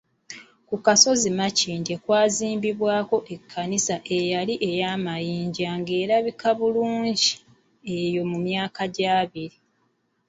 [0.67, 7.31] Ku kasozi Makindye kwazimbwako ekkanisa eyali ey’amayinja nga erabika bulungi
[7.97, 9.57] eyo mu myaka gy'abiri.